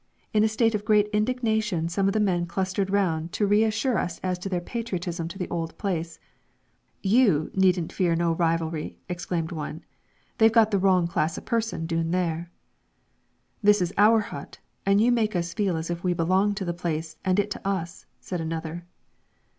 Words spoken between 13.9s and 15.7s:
our hut, and you make us